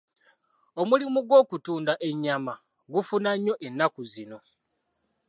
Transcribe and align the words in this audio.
Omulimu 0.81 1.19
gw'okutunda 1.27 1.93
ennyama 2.09 2.53
gufuna 2.93 3.29
nnyo 3.35 3.53
ennaku 3.67 4.01
zino. 4.11 4.37